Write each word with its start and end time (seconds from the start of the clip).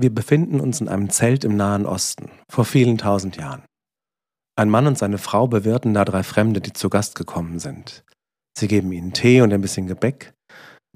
Wir 0.00 0.14
befinden 0.14 0.60
uns 0.60 0.80
in 0.80 0.88
einem 0.88 1.10
Zelt 1.10 1.42
im 1.42 1.56
Nahen 1.56 1.84
Osten, 1.84 2.30
vor 2.48 2.64
vielen 2.64 2.98
tausend 2.98 3.36
Jahren. 3.36 3.64
Ein 4.54 4.70
Mann 4.70 4.86
und 4.86 4.96
seine 4.96 5.18
Frau 5.18 5.48
bewirten 5.48 5.92
da 5.92 6.04
drei 6.04 6.22
Fremde, 6.22 6.60
die 6.60 6.72
zu 6.72 6.88
Gast 6.88 7.16
gekommen 7.16 7.58
sind. 7.58 8.04
Sie 8.56 8.68
geben 8.68 8.92
ihnen 8.92 9.12
Tee 9.12 9.40
und 9.40 9.52
ein 9.52 9.60
bisschen 9.60 9.88
Gebäck. 9.88 10.34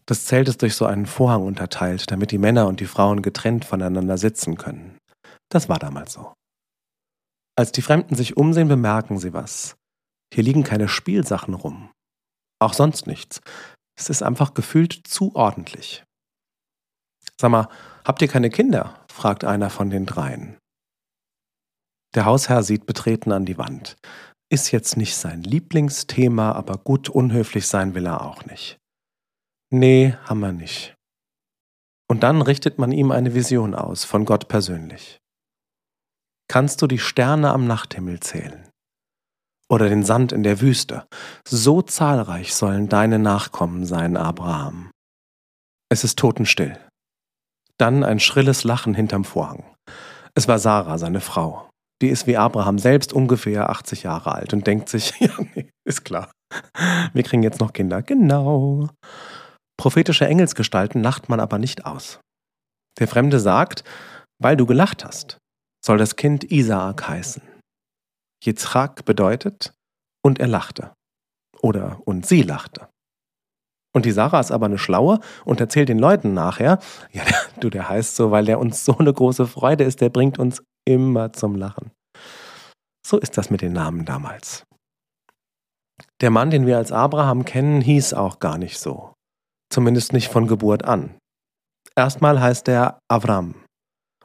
Das 0.06 0.26
Zelt 0.26 0.46
ist 0.46 0.62
durch 0.62 0.76
so 0.76 0.86
einen 0.86 1.06
Vorhang 1.06 1.42
unterteilt, 1.42 2.12
damit 2.12 2.30
die 2.30 2.38
Männer 2.38 2.68
und 2.68 2.78
die 2.78 2.86
Frauen 2.86 3.22
getrennt 3.22 3.64
voneinander 3.64 4.18
sitzen 4.18 4.56
können. 4.56 4.96
Das 5.48 5.68
war 5.68 5.80
damals 5.80 6.12
so. 6.12 6.32
Als 7.58 7.72
die 7.72 7.82
Fremden 7.82 8.14
sich 8.14 8.36
umsehen, 8.36 8.68
bemerken 8.68 9.18
sie 9.18 9.32
was. 9.32 9.74
Hier 10.32 10.44
liegen 10.44 10.62
keine 10.62 10.86
Spielsachen 10.86 11.54
rum. 11.54 11.90
Auch 12.60 12.72
sonst 12.72 13.08
nichts. 13.08 13.40
Es 13.98 14.10
ist 14.10 14.22
einfach 14.22 14.54
gefühlt 14.54 14.92
zu 15.08 15.34
ordentlich. 15.34 16.04
Sag 17.40 17.50
mal, 17.50 17.68
habt 18.04 18.22
ihr 18.22 18.28
keine 18.28 18.50
Kinder? 18.50 19.04
fragt 19.08 19.44
einer 19.44 19.70
von 19.70 19.90
den 19.90 20.06
dreien. 20.06 20.56
Der 22.14 22.24
Hausherr 22.24 22.62
sieht 22.62 22.86
betreten 22.86 23.32
an 23.32 23.44
die 23.44 23.58
Wand. 23.58 23.96
Ist 24.50 24.70
jetzt 24.70 24.96
nicht 24.96 25.16
sein 25.16 25.42
Lieblingsthema, 25.42 26.52
aber 26.52 26.76
gut 26.76 27.08
unhöflich 27.08 27.66
sein 27.66 27.94
will 27.94 28.06
er 28.06 28.22
auch 28.22 28.44
nicht. 28.44 28.78
Nee, 29.70 30.14
haben 30.24 30.40
wir 30.40 30.52
nicht. 30.52 30.94
Und 32.08 32.22
dann 32.22 32.42
richtet 32.42 32.78
man 32.78 32.92
ihm 32.92 33.10
eine 33.10 33.34
Vision 33.34 33.74
aus, 33.74 34.04
von 34.04 34.26
Gott 34.26 34.48
persönlich. 34.48 35.18
Kannst 36.48 36.82
du 36.82 36.86
die 36.86 36.98
Sterne 36.98 37.50
am 37.50 37.66
Nachthimmel 37.66 38.20
zählen? 38.20 38.68
Oder 39.70 39.88
den 39.88 40.04
Sand 40.04 40.32
in 40.32 40.42
der 40.42 40.60
Wüste? 40.60 41.06
So 41.48 41.80
zahlreich 41.80 42.54
sollen 42.54 42.90
deine 42.90 43.18
Nachkommen 43.18 43.86
sein, 43.86 44.18
Abraham. 44.18 44.90
Es 45.88 46.04
ist 46.04 46.18
totenstill. 46.18 46.78
Dann 47.82 48.04
ein 48.04 48.20
schrilles 48.20 48.62
Lachen 48.62 48.94
hinterm 48.94 49.24
Vorhang. 49.24 49.64
Es 50.34 50.46
war 50.46 50.60
Sarah, 50.60 50.98
seine 50.98 51.20
Frau. 51.20 51.68
Die 52.00 52.10
ist 52.10 52.28
wie 52.28 52.36
Abraham 52.36 52.78
selbst 52.78 53.12
ungefähr 53.12 53.70
80 53.70 54.04
Jahre 54.04 54.30
alt 54.30 54.52
und 54.52 54.68
denkt 54.68 54.88
sich, 54.88 55.12
ja, 55.18 55.32
nee, 55.56 55.68
ist 55.84 56.04
klar. 56.04 56.30
Wir 57.12 57.24
kriegen 57.24 57.42
jetzt 57.42 57.58
noch 57.58 57.72
Kinder. 57.72 58.00
Genau. 58.00 58.88
Prophetische 59.76 60.28
Engelsgestalten 60.28 61.02
lacht 61.02 61.28
man 61.28 61.40
aber 61.40 61.58
nicht 61.58 61.84
aus. 61.84 62.20
Der 63.00 63.08
Fremde 63.08 63.40
sagt, 63.40 63.82
weil 64.40 64.56
du 64.56 64.64
gelacht 64.64 65.04
hast, 65.04 65.38
soll 65.84 65.98
das 65.98 66.14
Kind 66.14 66.52
Isaak 66.52 67.08
heißen. 67.08 67.42
Yitzchak 68.44 69.04
bedeutet, 69.04 69.72
und 70.24 70.38
er 70.38 70.46
lachte. 70.46 70.92
Oder 71.60 72.00
und 72.04 72.26
sie 72.26 72.42
lachte. 72.42 72.91
Und 73.94 74.06
die 74.06 74.10
Sarah 74.10 74.40
ist 74.40 74.50
aber 74.50 74.66
eine 74.66 74.78
Schlaue 74.78 75.20
und 75.44 75.60
erzählt 75.60 75.88
den 75.88 75.98
Leuten 75.98 76.32
nachher, 76.32 76.78
ja, 77.10 77.22
du, 77.60 77.68
der 77.68 77.88
heißt 77.88 78.16
so, 78.16 78.30
weil 78.30 78.46
der 78.46 78.58
uns 78.58 78.84
so 78.84 78.96
eine 78.96 79.12
große 79.12 79.46
Freude 79.46 79.84
ist, 79.84 80.00
der 80.00 80.08
bringt 80.08 80.38
uns 80.38 80.62
immer 80.86 81.32
zum 81.32 81.56
Lachen. 81.56 81.90
So 83.06 83.18
ist 83.18 83.36
das 83.36 83.50
mit 83.50 83.60
den 83.60 83.72
Namen 83.72 84.04
damals. 84.04 84.64
Der 86.20 86.30
Mann, 86.30 86.50
den 86.50 86.66
wir 86.66 86.78
als 86.78 86.92
Abraham 86.92 87.44
kennen, 87.44 87.80
hieß 87.80 88.14
auch 88.14 88.38
gar 88.38 88.56
nicht 88.56 88.78
so. 88.78 89.12
Zumindest 89.70 90.12
nicht 90.12 90.28
von 90.28 90.46
Geburt 90.46 90.84
an. 90.84 91.16
Erstmal 91.96 92.40
heißt 92.40 92.68
er 92.68 92.98
Avram. 93.08 93.54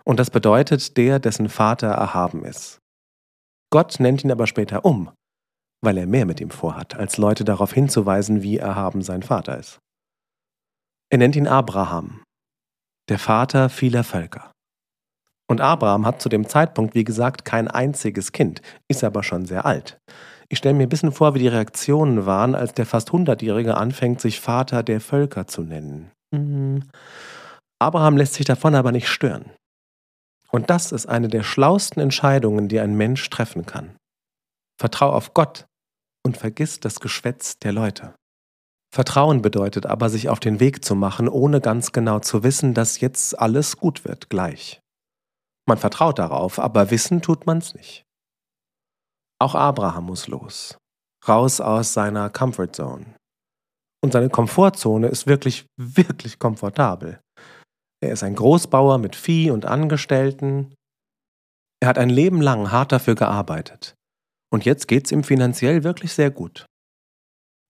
Und 0.05 0.19
das 0.19 0.29
bedeutet 0.29 0.95
der, 0.95 1.19
dessen 1.19 1.49
Vater 1.49 1.87
erhaben 1.87 2.45
ist. 2.45 2.79
Gott 3.69 3.99
nennt 3.99 4.23
ihn 4.23 4.31
aber 4.31 4.47
später 4.47 4.85
um 4.85 5.11
weil 5.81 5.97
er 5.97 6.07
mehr 6.07 6.25
mit 6.25 6.39
ihm 6.39 6.49
vorhat, 6.49 6.95
als 6.95 7.17
Leute 7.17 7.43
darauf 7.43 7.73
hinzuweisen, 7.73 8.41
wie 8.41 8.57
erhaben 8.57 9.01
sein 9.01 9.23
Vater 9.23 9.57
ist. 9.57 9.79
Er 11.09 11.19
nennt 11.19 11.35
ihn 11.35 11.47
Abraham, 11.47 12.23
der 13.09 13.19
Vater 13.19 13.69
vieler 13.69 14.03
Völker. 14.03 14.51
Und 15.49 15.61
Abraham 15.61 16.05
hat 16.05 16.21
zu 16.21 16.27
dem 16.27 16.47
Zeitpunkt, 16.47 16.93
wie 16.93 17.05
gesagt, 17.05 17.45
kein 17.45 17.69
einziges 17.69 18.33
Kind, 18.33 18.61
ist 18.89 19.03
aber 19.03 19.23
schon 19.23 19.45
sehr 19.45 19.65
alt. 19.65 19.97
Ich 20.49 20.57
stelle 20.57 20.75
mir 20.75 20.83
ein 20.83 20.89
bisschen 20.89 21.11
vor, 21.11 21.35
wie 21.35 21.39
die 21.39 21.47
Reaktionen 21.47 22.25
waren, 22.25 22.55
als 22.55 22.73
der 22.73 22.85
fast 22.85 23.11
Hundertjährige 23.11 23.75
anfängt, 23.75 24.21
sich 24.21 24.39
Vater 24.39 24.83
der 24.83 25.01
Völker 25.01 25.47
zu 25.47 25.61
nennen. 25.61 26.11
Mhm. 26.31 26.83
Abraham 27.79 28.17
lässt 28.17 28.33
sich 28.33 28.45
davon 28.45 28.75
aber 28.75 28.91
nicht 28.91 29.07
stören. 29.07 29.51
Und 30.51 30.69
das 30.69 30.91
ist 30.91 31.05
eine 31.05 31.27
der 31.27 31.43
schlausten 31.43 32.01
Entscheidungen, 32.01 32.67
die 32.67 32.79
ein 32.79 32.95
Mensch 32.95 33.29
treffen 33.29 33.65
kann. 33.65 33.95
Vertrau 34.79 35.11
auf 35.11 35.33
Gott 35.33 35.65
und 36.25 36.37
vergiss 36.37 36.79
das 36.79 36.99
Geschwätz 36.99 37.57
der 37.59 37.71
Leute. 37.71 38.15
Vertrauen 38.93 39.41
bedeutet 39.41 39.85
aber, 39.85 40.09
sich 40.09 40.29
auf 40.29 40.39
den 40.39 40.59
Weg 40.59 40.85
zu 40.85 40.95
machen, 40.95 41.27
ohne 41.27 41.61
ganz 41.61 41.91
genau 41.91 42.19
zu 42.19 42.43
wissen, 42.43 42.73
dass 42.73 42.99
jetzt 42.99 43.37
alles 43.37 43.77
gut 43.77 44.05
wird, 44.05 44.29
gleich. 44.29 44.81
Man 45.67 45.77
vertraut 45.77 46.19
darauf, 46.19 46.59
aber 46.59 46.91
wissen 46.91 47.21
tut 47.21 47.45
man's 47.45 47.73
nicht. 47.73 48.03
Auch 49.39 49.55
Abraham 49.55 50.05
muss 50.05 50.27
los, 50.27 50.77
raus 51.27 51.59
aus 51.59 51.93
seiner 51.93 52.29
Comfort 52.29 52.73
Zone. 52.73 53.15
Und 54.01 54.13
seine 54.13 54.29
Komfortzone 54.29 55.07
ist 55.07 55.27
wirklich, 55.27 55.65
wirklich 55.75 56.39
komfortabel. 56.39 57.19
Er 57.99 58.11
ist 58.11 58.23
ein 58.23 58.35
Großbauer 58.35 58.99
mit 58.99 59.15
Vieh 59.15 59.51
und 59.51 59.65
Angestellten. 59.65 60.73
Er 61.81 61.89
hat 61.89 61.97
ein 61.97 62.09
Leben 62.09 62.41
lang 62.41 62.71
hart 62.71 62.91
dafür 62.91 63.15
gearbeitet. 63.15 63.96
Und 64.51 64.65
jetzt 64.65 64.87
geht's 64.87 65.11
ihm 65.11 65.23
finanziell 65.23 65.83
wirklich 65.83 66.13
sehr 66.13 66.31
gut. 66.31 66.65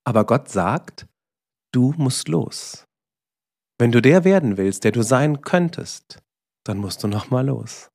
Aber 0.05 0.25
Gott 0.25 0.49
sagt, 0.49 1.07
du 1.73 1.93
musst 1.97 2.27
los. 2.27 2.85
Wenn 3.79 3.91
du 3.91 4.01
der 4.01 4.23
werden 4.23 4.57
willst, 4.57 4.83
der 4.83 4.91
du 4.91 5.03
sein 5.03 5.41
könntest, 5.41 6.19
dann 6.65 6.77
musst 6.77 7.03
du 7.03 7.07
noch 7.07 7.29
mal 7.29 7.45
los. 7.45 7.89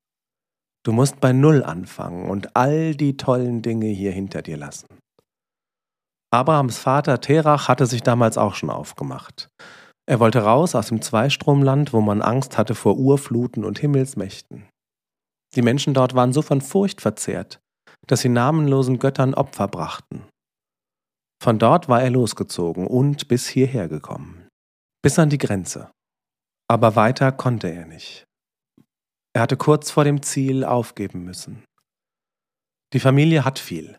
Du 0.85 0.91
musst 0.91 1.21
bei 1.21 1.31
Null 1.31 1.63
anfangen 1.63 2.29
und 2.29 2.55
all 2.55 2.95
die 2.95 3.15
tollen 3.15 3.61
Dinge 3.61 3.87
hier 3.87 4.11
hinter 4.11 4.41
dir 4.41 4.57
lassen. 4.57 4.87
Abrahams 6.31 6.77
Vater 6.77 7.21
Terach 7.21 7.67
hatte 7.67 7.85
sich 7.85 8.01
damals 8.01 8.37
auch 8.37 8.55
schon 8.55 8.69
aufgemacht. 8.69 9.49
Er 10.05 10.19
wollte 10.19 10.43
raus 10.43 10.75
aus 10.75 10.87
dem 10.87 11.01
Zweistromland, 11.01 11.93
wo 11.93 12.01
man 12.01 12.21
Angst 12.21 12.57
hatte 12.57 12.75
vor 12.75 12.97
Urfluten 12.97 13.63
und 13.63 13.79
Himmelsmächten. 13.79 14.67
Die 15.55 15.61
Menschen 15.61 15.93
dort 15.93 16.15
waren 16.15 16.33
so 16.33 16.41
von 16.41 16.59
Furcht 16.59 16.99
verzehrt, 16.99 17.61
dass 18.07 18.21
sie 18.21 18.29
namenlosen 18.29 18.99
Göttern 18.99 19.33
Opfer 19.33 19.67
brachten. 19.67 20.27
Von 21.41 21.59
dort 21.59 21.89
war 21.89 22.01
er 22.01 22.09
losgezogen 22.09 22.87
und 22.87 23.27
bis 23.27 23.47
hierher 23.47 23.87
gekommen. 23.87 24.47
Bis 25.01 25.19
an 25.19 25.29
die 25.29 25.37
Grenze. 25.37 25.91
Aber 26.69 26.95
weiter 26.95 27.31
konnte 27.31 27.67
er 27.69 27.85
nicht. 27.85 28.23
Er 29.33 29.41
hatte 29.41 29.57
kurz 29.57 29.91
vor 29.91 30.03
dem 30.03 30.21
Ziel 30.21 30.63
aufgeben 30.63 31.23
müssen. 31.23 31.65
Die 32.93 32.99
Familie 32.99 33.43
hat 33.43 33.59
viel. 33.59 33.97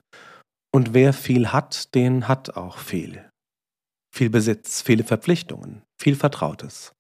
Und 0.72 0.94
wer 0.94 1.12
viel 1.12 1.52
hat, 1.52 1.94
den 1.94 2.28
hat 2.28 2.56
auch 2.56 2.78
viel. 2.78 3.28
Viel 4.14 4.30
Besitz, 4.30 4.80
viele 4.80 5.04
Verpflichtungen, 5.04 5.82
viel 6.00 6.14
Vertrautes. 6.14 6.92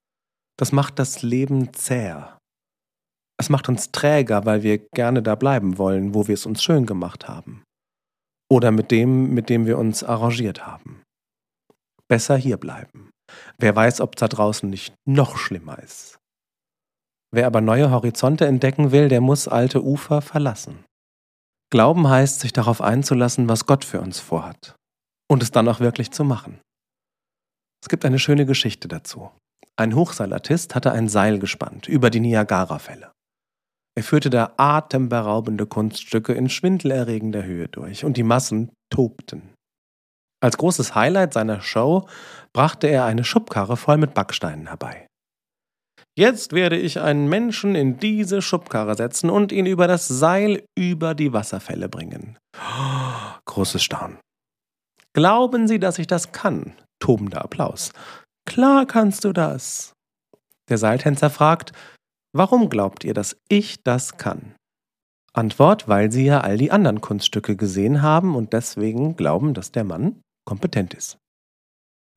Das 0.58 0.72
macht 0.72 0.98
das 0.98 1.22
Leben 1.22 1.72
zäher. 1.72 2.38
Es 3.36 3.48
macht 3.48 3.68
uns 3.68 3.90
träger, 3.90 4.46
weil 4.46 4.62
wir 4.62 4.78
gerne 4.94 5.22
da 5.22 5.34
bleiben 5.34 5.78
wollen, 5.78 6.14
wo 6.14 6.28
wir 6.28 6.34
es 6.34 6.46
uns 6.46 6.62
schön 6.62 6.86
gemacht 6.86 7.28
haben. 7.28 7.64
Oder 8.50 8.70
mit 8.70 8.90
dem, 8.90 9.34
mit 9.34 9.48
dem 9.48 9.66
wir 9.66 9.78
uns 9.78 10.04
arrangiert 10.04 10.66
haben. 10.66 11.02
Besser 12.08 12.36
hier 12.36 12.56
bleiben. 12.56 13.10
Wer 13.58 13.74
weiß, 13.74 14.00
ob 14.00 14.14
es 14.14 14.20
da 14.20 14.28
draußen 14.28 14.68
nicht 14.68 14.94
noch 15.06 15.36
schlimmer 15.36 15.78
ist. 15.78 16.18
Wer 17.32 17.46
aber 17.46 17.60
neue 17.60 17.90
Horizonte 17.90 18.46
entdecken 18.46 18.92
will, 18.92 19.08
der 19.08 19.20
muss 19.20 19.48
alte 19.48 19.82
Ufer 19.82 20.20
verlassen. 20.22 20.84
Glauben 21.70 22.08
heißt, 22.08 22.40
sich 22.40 22.52
darauf 22.52 22.80
einzulassen, 22.80 23.48
was 23.48 23.66
Gott 23.66 23.84
für 23.84 24.00
uns 24.00 24.20
vorhat. 24.20 24.76
Und 25.28 25.42
es 25.42 25.50
dann 25.50 25.66
auch 25.66 25.80
wirklich 25.80 26.12
zu 26.12 26.22
machen. 26.22 26.60
Es 27.82 27.88
gibt 27.88 28.04
eine 28.04 28.20
schöne 28.20 28.46
Geschichte 28.46 28.86
dazu. 28.86 29.30
Ein 29.76 29.96
Hochseilartist 29.96 30.76
hatte 30.76 30.92
ein 30.92 31.08
Seil 31.08 31.40
gespannt 31.40 31.88
über 31.88 32.10
die 32.10 32.20
Niagarafälle. 32.20 33.13
Er 33.96 34.02
führte 34.02 34.30
da 34.30 34.52
atemberaubende 34.56 35.66
Kunststücke 35.66 36.32
in 36.32 36.48
schwindelerregender 36.48 37.44
Höhe 37.44 37.68
durch 37.68 38.04
und 38.04 38.16
die 38.16 38.24
Massen 38.24 38.72
tobten. 38.90 39.54
Als 40.42 40.58
großes 40.58 40.94
Highlight 40.94 41.32
seiner 41.32 41.60
Show 41.60 42.08
brachte 42.52 42.88
er 42.88 43.04
eine 43.04 43.24
Schubkarre 43.24 43.76
voll 43.76 43.96
mit 43.96 44.14
Backsteinen 44.14 44.66
herbei. 44.66 45.06
Jetzt 46.16 46.52
werde 46.52 46.76
ich 46.76 47.00
einen 47.00 47.28
Menschen 47.28 47.74
in 47.74 47.98
diese 47.98 48.42
Schubkarre 48.42 48.94
setzen 48.94 49.30
und 49.30 49.52
ihn 49.52 49.66
über 49.66 49.88
das 49.88 50.06
Seil 50.06 50.64
über 50.76 51.14
die 51.14 51.32
Wasserfälle 51.32 51.88
bringen. 51.88 52.38
großes 53.46 53.82
Staunen. 53.82 54.18
Glauben 55.12 55.66
Sie, 55.66 55.78
dass 55.78 55.98
ich 55.98 56.06
das 56.06 56.32
kann? 56.32 56.74
Tobender 57.00 57.42
Applaus. 57.44 57.92
Klar 58.46 58.86
kannst 58.86 59.24
du 59.24 59.32
das. 59.32 59.92
Der 60.68 60.78
Seiltänzer 60.78 61.30
fragt, 61.30 61.72
Warum 62.36 62.68
glaubt 62.68 63.04
ihr, 63.04 63.14
dass 63.14 63.36
ich 63.48 63.84
das 63.84 64.16
kann? 64.16 64.56
Antwort, 65.32 65.88
weil 65.88 66.10
sie 66.10 66.24
ja 66.24 66.40
all 66.40 66.56
die 66.58 66.72
anderen 66.72 67.00
Kunststücke 67.00 67.56
gesehen 67.56 68.02
haben 68.02 68.34
und 68.34 68.52
deswegen 68.52 69.14
glauben, 69.14 69.54
dass 69.54 69.70
der 69.70 69.84
Mann 69.84 70.20
kompetent 70.44 70.94
ist. 70.94 71.16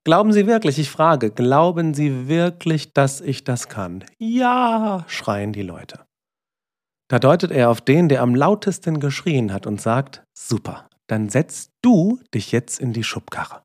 Glauben 0.04 0.32
Sie 0.32 0.48
wirklich, 0.48 0.80
ich 0.80 0.90
frage, 0.90 1.32
glauben 1.32 1.94
Sie 1.94 2.28
wirklich, 2.28 2.94
dass 2.94 3.22
ich 3.22 3.44
das 3.44 3.68
kann? 3.68 4.06
Ja, 4.18 5.04
schreien 5.08 5.54
die 5.54 5.64
Leute. 5.64 6.06
Da 7.10 7.20
deutet 7.20 7.52
er 7.52 7.70
auf 7.70 7.82
den, 7.82 8.10
der 8.10 8.22
am 8.22 8.34
lautesten 8.34 9.00
geschrien 9.00 9.54
hat 9.54 9.68
und 9.68 9.82
sagt, 9.82 10.24
super, 10.34 10.88
dann 11.08 11.30
setzt 11.30 11.72
du 11.82 12.20
dich 12.34 12.52
jetzt 12.52 12.80
in 12.80 12.94
die 12.94 13.04
Schubkarre. 13.04 13.64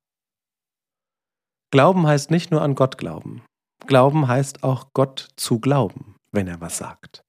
Glauben 1.71 2.07
heißt 2.07 2.31
nicht 2.31 2.51
nur 2.51 2.61
an 2.61 2.75
Gott 2.75 2.99
glauben. 2.99 3.43
Glauben 3.87 4.29
heißt 4.29 4.65
auch 4.65 4.89
Gott 4.93 5.29
zu 5.37 5.59
glauben, 5.59 6.12
wenn 6.33 6.49
er 6.49 6.61
was 6.61 6.79
sagt. 6.79 7.23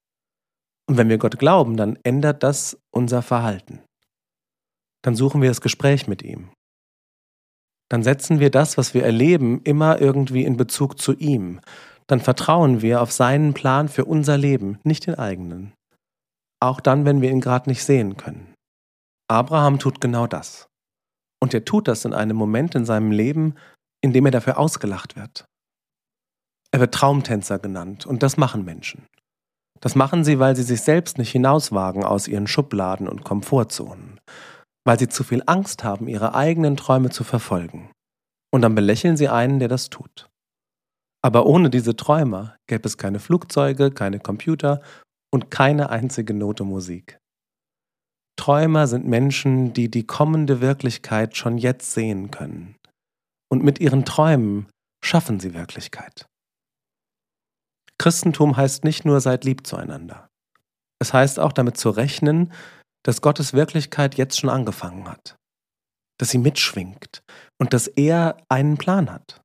Und 0.88 0.96
wenn 0.96 1.08
wir 1.08 1.18
Gott 1.18 1.38
glauben, 1.38 1.76
dann 1.76 1.98
ändert 2.02 2.42
das 2.42 2.78
unser 2.90 3.22
Verhalten. 3.22 3.82
Dann 5.02 5.16
suchen 5.16 5.40
wir 5.42 5.48
das 5.48 5.60
Gespräch 5.60 6.08
mit 6.08 6.22
ihm. 6.22 6.50
Dann 7.90 8.02
setzen 8.02 8.40
wir 8.40 8.50
das, 8.50 8.78
was 8.78 8.94
wir 8.94 9.04
erleben, 9.04 9.60
immer 9.64 10.00
irgendwie 10.00 10.44
in 10.44 10.56
Bezug 10.56 10.98
zu 10.98 11.12
ihm. 11.14 11.60
Dann 12.06 12.20
vertrauen 12.20 12.82
wir 12.82 13.02
auf 13.02 13.12
seinen 13.12 13.54
Plan 13.54 13.88
für 13.88 14.04
unser 14.04 14.36
Leben, 14.36 14.78
nicht 14.82 15.06
den 15.06 15.14
eigenen. 15.14 15.72
Auch 16.60 16.80
dann, 16.80 17.04
wenn 17.04 17.20
wir 17.20 17.30
ihn 17.30 17.40
gerade 17.40 17.68
nicht 17.68 17.84
sehen 17.84 18.16
können. 18.16 18.54
Abraham 19.28 19.78
tut 19.78 20.00
genau 20.00 20.26
das. 20.26 20.68
Und 21.42 21.52
er 21.52 21.64
tut 21.64 21.88
das 21.88 22.04
in 22.04 22.14
einem 22.14 22.36
Moment 22.36 22.74
in 22.74 22.86
seinem 22.86 23.10
Leben, 23.10 23.54
in 24.02 24.12
dem 24.12 24.24
er 24.26 24.32
dafür 24.32 24.58
ausgelacht 24.58 25.16
wird. 25.16 25.44
Er 26.74 26.80
wird 26.80 26.92
Traumtänzer 26.92 27.60
genannt 27.60 28.04
und 28.04 28.24
das 28.24 28.36
machen 28.36 28.64
Menschen. 28.64 29.06
Das 29.80 29.94
machen 29.94 30.24
sie, 30.24 30.40
weil 30.40 30.56
sie 30.56 30.64
sich 30.64 30.80
selbst 30.80 31.18
nicht 31.18 31.30
hinauswagen 31.30 32.02
aus 32.02 32.26
ihren 32.26 32.48
Schubladen 32.48 33.06
und 33.06 33.22
Komfortzonen, 33.22 34.18
weil 34.84 34.98
sie 34.98 35.08
zu 35.08 35.22
viel 35.22 35.44
Angst 35.46 35.84
haben, 35.84 36.08
ihre 36.08 36.34
eigenen 36.34 36.76
Träume 36.76 37.10
zu 37.10 37.22
verfolgen. 37.22 37.92
Und 38.52 38.62
dann 38.62 38.74
belächeln 38.74 39.16
sie 39.16 39.28
einen, 39.28 39.60
der 39.60 39.68
das 39.68 39.88
tut. 39.88 40.28
Aber 41.22 41.46
ohne 41.46 41.70
diese 41.70 41.94
Träumer 41.94 42.56
gäbe 42.66 42.88
es 42.88 42.98
keine 42.98 43.20
Flugzeuge, 43.20 43.92
keine 43.92 44.18
Computer 44.18 44.82
und 45.32 45.52
keine 45.52 45.90
einzige 45.90 46.34
Note 46.34 46.64
Musik. 46.64 47.18
Träumer 48.34 48.88
sind 48.88 49.06
Menschen, 49.06 49.74
die 49.74 49.92
die 49.92 50.08
kommende 50.08 50.60
Wirklichkeit 50.60 51.36
schon 51.36 51.56
jetzt 51.56 51.92
sehen 51.92 52.32
können. 52.32 52.74
Und 53.48 53.62
mit 53.62 53.78
ihren 53.78 54.04
Träumen 54.04 54.66
schaffen 55.04 55.38
sie 55.38 55.54
Wirklichkeit. 55.54 56.26
Christentum 57.98 58.56
heißt 58.56 58.84
nicht 58.84 59.04
nur 59.04 59.20
seid 59.20 59.44
lieb 59.44 59.66
zueinander. 59.66 60.28
Es 61.00 61.12
heißt 61.12 61.38
auch 61.38 61.52
damit 61.52 61.76
zu 61.76 61.90
rechnen, 61.90 62.52
dass 63.04 63.20
Gottes 63.20 63.52
Wirklichkeit 63.52 64.16
jetzt 64.16 64.38
schon 64.38 64.50
angefangen 64.50 65.08
hat. 65.08 65.36
Dass 66.18 66.30
sie 66.30 66.38
mitschwingt 66.38 67.22
und 67.60 67.72
dass 67.72 67.86
er 67.86 68.36
einen 68.48 68.78
Plan 68.78 69.10
hat. 69.10 69.42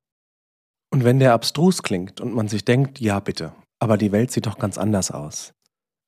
Und 0.92 1.04
wenn 1.04 1.18
der 1.18 1.34
abstrus 1.34 1.82
klingt 1.82 2.20
und 2.20 2.34
man 2.34 2.48
sich 2.48 2.64
denkt, 2.64 3.00
ja 3.00 3.20
bitte, 3.20 3.54
aber 3.80 3.96
die 3.96 4.12
Welt 4.12 4.30
sieht 4.30 4.46
doch 4.46 4.58
ganz 4.58 4.78
anders 4.78 5.10
aus. 5.10 5.52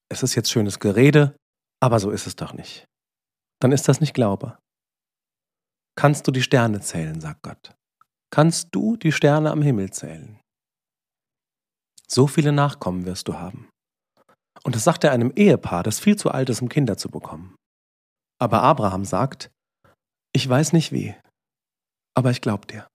Es 0.09 0.23
ist 0.23 0.35
jetzt 0.35 0.50
schönes 0.50 0.81
Gerede, 0.81 1.37
aber 1.81 2.00
so 2.00 2.11
ist 2.11 2.27
es 2.27 2.37
doch 2.37 2.53
nicht. 2.53 2.87
Dann 3.61 3.73
ist 3.73 3.89
das 3.89 4.00
nicht 4.00 4.15
Glaube. 4.15 4.59
Kannst 5.97 6.27
du 6.27 6.33
die 6.33 6.43
Sterne 6.43 6.81
zählen, 6.81 7.21
sagt 7.21 7.43
Gott. 7.43 7.75
Kannst 8.31 8.69
du 8.73 8.97
die 8.97 9.12
Sterne 9.12 9.50
am 9.50 9.62
Himmel 9.62 9.91
zählen? 9.91 10.41
So 12.12 12.26
viele 12.26 12.53
Nachkommen 12.53 13.06
wirst 13.06 13.29
du 13.29 13.38
haben. 13.38 13.70
Und 14.64 14.76
das 14.76 14.85
sagt 14.85 15.03
er 15.03 15.12
einem 15.12 15.32
Ehepaar, 15.35 15.82
das 15.82 15.99
viel 15.99 16.17
zu 16.17 16.31
alt 16.31 16.50
ist, 16.50 16.61
um 16.61 16.69
Kinder 16.69 16.99
zu 16.99 17.09
bekommen. 17.09 17.56
Aber 18.38 18.62
Abraham 18.62 19.06
sagt, 19.06 19.50
ich 20.35 20.47
weiß 20.47 20.75
nicht 20.75 20.93
wie, 20.93 21.14
aber 22.14 22.31
ich 22.31 22.43
glaub 22.43 22.69
dir. 22.69 22.87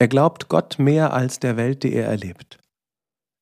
Er 0.00 0.08
glaubt 0.08 0.48
Gott 0.48 0.78
mehr 0.78 1.12
als 1.12 1.38
der 1.38 1.56
Welt, 1.56 1.84
die 1.84 1.92
er 1.92 2.06
erlebt. 2.06 2.58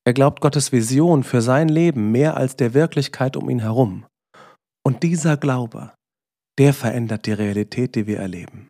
Er 0.04 0.12
glaubt 0.12 0.40
Gottes 0.40 0.72
Vision 0.72 1.22
für 1.22 1.40
sein 1.40 1.68
Leben 1.68 2.12
mehr 2.12 2.36
als 2.36 2.56
der 2.56 2.74
Wirklichkeit 2.74 3.36
um 3.36 3.48
ihn 3.48 3.60
herum. 3.60 4.06
Und 4.84 5.02
dieser 5.02 5.36
Glaube, 5.36 5.94
der 6.58 6.74
verändert 6.74 7.26
die 7.26 7.32
Realität, 7.32 7.94
die 7.94 8.06
wir 8.06 8.18
erleben. 8.18 8.68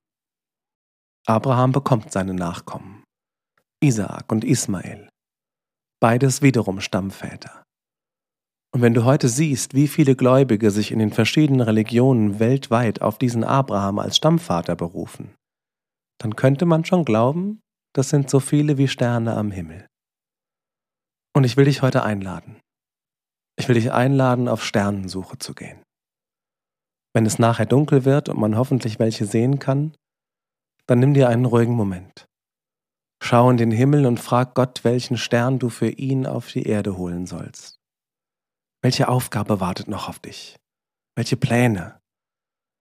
Abraham 1.26 1.72
bekommt 1.72 2.12
seine 2.12 2.34
Nachkommen, 2.34 3.02
Isaak 3.82 4.30
und 4.30 4.44
Ismael, 4.44 5.08
beides 6.00 6.42
wiederum 6.42 6.80
Stammväter. 6.80 7.62
Und 8.74 8.82
wenn 8.82 8.94
du 8.94 9.04
heute 9.04 9.28
siehst, 9.28 9.74
wie 9.74 9.88
viele 9.88 10.14
Gläubige 10.14 10.70
sich 10.70 10.92
in 10.92 10.98
den 10.98 11.10
verschiedenen 11.10 11.62
Religionen 11.62 12.38
weltweit 12.38 13.00
auf 13.00 13.18
diesen 13.18 13.44
Abraham 13.44 13.98
als 13.98 14.16
Stammvater 14.16 14.76
berufen, 14.76 15.34
dann 16.20 16.36
könnte 16.36 16.66
man 16.66 16.84
schon 16.84 17.04
glauben, 17.04 17.60
das 17.94 18.10
sind 18.10 18.28
so 18.28 18.40
viele 18.40 18.76
wie 18.76 18.88
Sterne 18.88 19.34
am 19.36 19.50
Himmel. 19.50 19.86
Und 21.34 21.44
ich 21.44 21.56
will 21.56 21.64
dich 21.64 21.82
heute 21.82 22.02
einladen. 22.02 22.60
Ich 23.58 23.68
will 23.68 23.74
dich 23.74 23.92
einladen, 23.92 24.48
auf 24.48 24.64
Sternensuche 24.64 25.38
zu 25.38 25.54
gehen. 25.54 25.82
Wenn 27.14 27.26
es 27.26 27.38
nachher 27.38 27.66
dunkel 27.66 28.04
wird 28.04 28.28
und 28.28 28.38
man 28.38 28.56
hoffentlich 28.56 28.98
welche 28.98 29.24
sehen 29.24 29.58
kann, 29.58 29.94
dann 30.86 31.00
nimm 31.00 31.14
dir 31.14 31.28
einen 31.28 31.44
ruhigen 31.44 31.74
Moment. 31.74 32.26
Schau 33.22 33.50
in 33.50 33.56
den 33.56 33.70
Himmel 33.70 34.06
und 34.06 34.18
frag 34.18 34.54
Gott, 34.54 34.84
welchen 34.84 35.16
Stern 35.16 35.58
du 35.58 35.68
für 35.68 35.90
ihn 35.90 36.26
auf 36.26 36.50
die 36.50 36.62
Erde 36.62 36.96
holen 36.96 37.26
sollst. 37.26 37.78
Welche 38.82 39.08
Aufgabe 39.08 39.60
wartet 39.60 39.88
noch 39.88 40.08
auf 40.08 40.18
dich? 40.18 40.56
Welche 41.16 41.36
Pläne? 41.36 42.00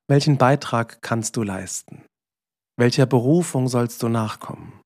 Welchen 0.07 0.37
Beitrag 0.37 1.01
kannst 1.01 1.35
du 1.35 1.43
leisten? 1.43 2.05
Welcher 2.77 3.05
Berufung 3.07 3.67
sollst 3.67 4.03
du 4.03 4.09
nachkommen? 4.09 4.79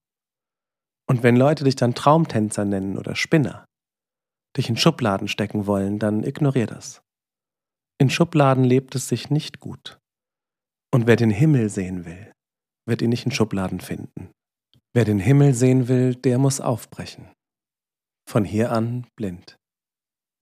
Und 1.07 1.24
wenn 1.24 1.36
Leute 1.36 1.65
dich 1.65 1.75
dann 1.75 1.94
Traumtänzer 1.94 2.63
nennen 2.63 2.97
oder 2.97 3.15
Spinner, 3.15 3.65
dich 4.57 4.69
in 4.69 4.77
Schubladen 4.77 5.27
stecken 5.27 5.68
wollen, 5.68 6.00
dann 6.00 6.24
ignorier 6.24 6.68
das. 6.68 7.01
In 8.00 8.09
Schubladen 8.09 8.63
lebt 8.63 8.95
es 8.95 9.09
sich 9.09 9.30
nicht 9.30 9.59
gut. 9.59 10.00
Und 10.94 11.07
wer 11.07 11.18
den 11.18 11.30
Himmel 11.30 11.69
sehen 11.69 12.06
will, 12.06 12.31
wird 12.88 13.01
ihn 13.01 13.09
nicht 13.09 13.25
in 13.25 13.31
Schubladen 13.31 13.80
finden. 13.80 14.31
Wer 14.93 15.05
den 15.05 15.19
Himmel 15.19 15.53
sehen 15.53 15.88
will, 15.88 16.15
der 16.15 16.38
muss 16.38 16.59
aufbrechen. 16.59 17.31
Von 18.29 18.43
hier 18.43 18.71
an 18.71 19.07
blind. 19.15 19.55